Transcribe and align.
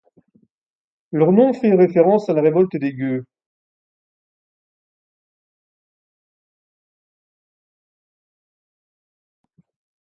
Leur 1.11 1.31
nom 1.31 1.53
fait 1.53 1.75
référence 1.75 2.27
à 2.27 2.33
la 2.33 2.41
révolte 2.41 2.75
des 2.75 2.95
Gueux. 2.95 3.23